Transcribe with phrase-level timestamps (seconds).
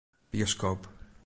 [0.31, 0.87] Bioskoop.